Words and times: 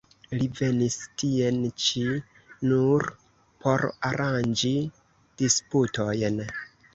Li 0.37 0.45
venis 0.59 0.95
tien 1.23 1.59
ĉi 1.83 2.05
nur 2.71 3.05
por 3.67 3.85
aranĝi 4.11 4.73
disputojn. 5.43 6.43